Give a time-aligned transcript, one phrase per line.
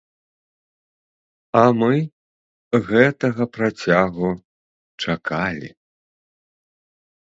[1.61, 1.93] А мы
[2.89, 4.29] гэтага працягу
[5.05, 5.69] чакалі.